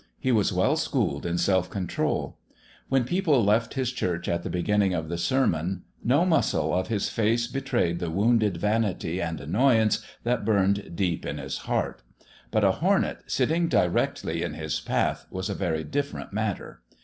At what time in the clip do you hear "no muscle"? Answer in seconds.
6.03-6.73